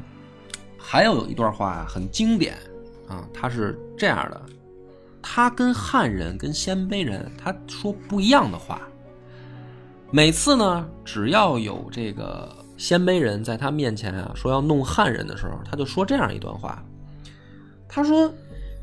[0.76, 2.58] 还有一段话啊，很经典
[3.08, 4.38] 啊，他是这样的，
[5.22, 8.82] 他跟汉人跟鲜卑人他说不一样的话，
[10.10, 16.82] 每次呢，只要有这个鲜卑人在他面前啊说要弄汉人的时候，他就说这样一段话，
[17.86, 18.32] 他说。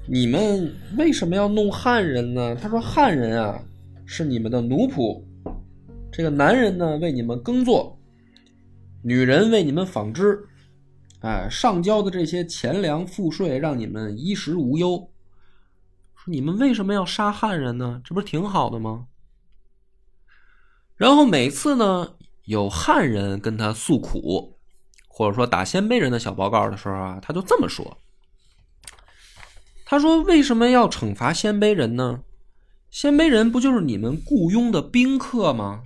[0.09, 2.55] 你们为什么要弄汉人呢？
[2.55, 3.61] 他说：“汉人啊，
[4.05, 5.21] 是你们的奴仆，
[6.09, 7.99] 这个男人呢为你们耕作，
[9.01, 10.39] 女人为你们纺织，
[11.19, 14.97] 哎，上交的这些钱粮赋税，让你们衣食无忧。
[16.15, 18.01] 说你们为什么要杀汉人呢？
[18.05, 19.07] 这不是挺好的吗？”
[20.95, 22.13] 然后每次呢，
[22.47, 24.57] 有汉人跟他诉苦，
[25.09, 27.97] 或者说打鲜卑人的小报告的时候啊，他就这么说。
[29.85, 32.21] 他说：“为什么要惩罚鲜卑人呢？
[32.89, 35.83] 鲜卑人不就是你们雇佣的宾客吗？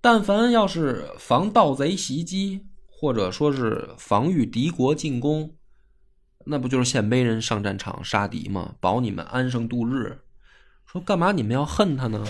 [0.00, 5.54] 但凡要是防盗贼袭击，或者说是防御敌国进攻，
[6.46, 8.74] 那不就是鲜卑人上战场杀敌吗？
[8.80, 10.18] 保你们安生度日。
[10.86, 12.26] 说干嘛你们要恨他呢？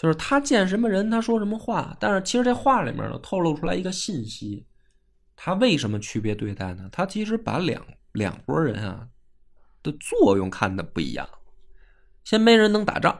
[0.00, 1.94] 就是他见什么人，他说什么话。
[2.00, 4.64] 但是其实这话里面呢，透露出来一个信息：
[5.36, 6.88] 他为什么区别对待呢？
[6.90, 9.06] 他其实把两。”两拨人啊
[9.84, 11.28] 的作用看的不一样，
[12.24, 13.16] 鲜卑人能打仗，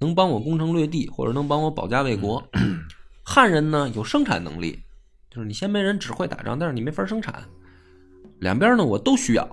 [0.00, 2.42] 能帮我攻城略地，或者能帮我保家卫国；
[3.22, 4.82] 汉人呢有生产能力，
[5.30, 7.44] 就是你鲜卑人只会打仗，但是你没法生产。
[8.38, 9.46] 两边呢我都需要，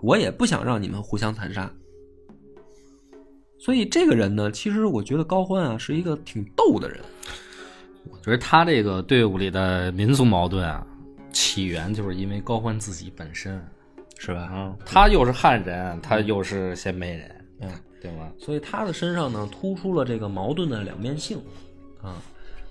[0.00, 1.70] 我也不想让你们互相残杀。
[3.58, 7.00] 所以这个人呢，其实我觉得高欢啊是一个挺逗的人。
[8.10, 10.86] 我觉得他这个队伍里的民族矛盾啊。
[11.30, 13.62] 起源就是因为高欢自己本身，
[14.18, 14.40] 是吧？
[14.40, 17.30] 啊，他又是汉人，他又是鲜卑人，
[17.60, 18.32] 嗯，对吗？
[18.38, 21.38] 所以他的身上呢，突出了这个矛盾的两面性，
[22.02, 22.16] 啊，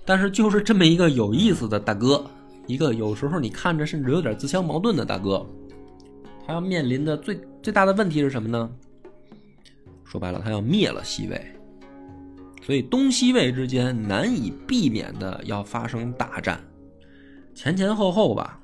[0.05, 2.25] 但是就是这么一个有意思的大哥，
[2.65, 5.45] 一个有时候你看着甚至有点自相矛盾的大哥，
[6.45, 8.69] 他要面临的最最大的问题是什么呢？
[10.09, 11.45] 说白了，他要灭了西魏，
[12.63, 16.59] 所以东西魏之间难以避免的要发生大战。
[17.53, 18.57] 前前后后吧，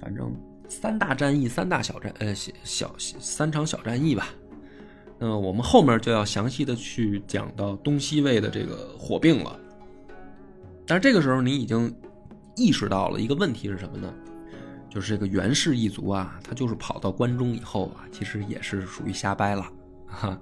[0.00, 0.30] 反正
[0.68, 4.28] 三大战役，三大小战，呃，小小三场小战役吧。
[5.18, 9.58] 那么我们后面就要详细的去讲到东西魏的这个火并了。
[10.86, 11.94] 但是这个时候你已经
[12.56, 14.12] 意识到了一个问题是什么呢？
[14.90, 19.66] 就是这个袁氏一族啊，他就是跑到关中以后啊，其实也是属于瞎掰了
[20.06, 20.38] 哈。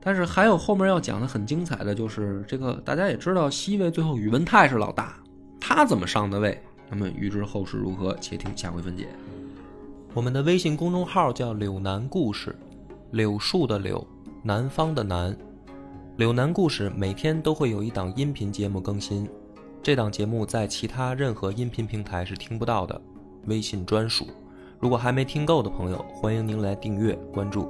[0.00, 5.14] 但是还有后面要讲的很精彩的就是这个，大家也知道西魏最后宇文泰是老大，
[5.60, 6.60] 他怎么上的位？
[6.90, 9.08] 那么预知后事如何，且听下回分解。
[10.14, 12.56] 我们的微信公众号叫“柳南故事”，
[13.12, 14.06] 柳树的柳，
[14.42, 15.36] 南方的南。
[16.16, 19.28] 柳南故事每天都会有一档音频节目更新，
[19.82, 22.98] 这档节目在其他任何音频平台是听不到的，
[23.46, 24.26] 微信专属。
[24.80, 27.68] 如果还没听够的朋友，欢迎您来订阅关注。